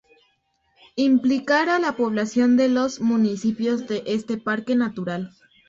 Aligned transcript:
implicar 0.95 1.69
a 1.69 1.77
la 1.77 1.91
población 1.95 2.57
de 2.57 2.69
los 2.69 3.01
municipios 3.01 3.85
de 3.87 4.01
este 4.07 4.37
parque 4.37 4.75
natural 4.75 5.29